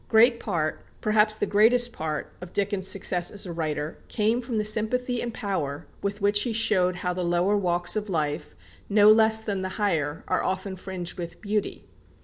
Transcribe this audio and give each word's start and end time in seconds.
Great 0.09 0.39
part, 0.39 0.83
perhaps 0.99 1.35
the 1.35 1.45
greatest 1.45 1.93
part, 1.93 2.33
of 2.41 2.53
Dickens' 2.53 2.87
success 2.87 3.29
as 3.29 3.45
a 3.45 3.51
writer, 3.53 3.99
came 4.07 4.41
from 4.41 4.57
the 4.57 4.65
sympathy 4.65 5.21
and 5.21 5.31
power 5.31 5.85
with 6.01 6.21
which 6.21 6.41
he 6.41 6.51
showed 6.53 6.95
how 6.95 7.13
the 7.13 7.23
lower 7.23 7.55
walks 7.55 7.95
of 7.95 8.09
life 8.09 8.55
no 8.89 9.11
less 9.11 9.43
than 9.43 9.61
the 9.61 9.69
higher 9.77 10.23
are 10.27 10.41
often 10.43 10.75
fringed 10.75 11.19
with 11.19 11.39
beauty. 11.39 11.87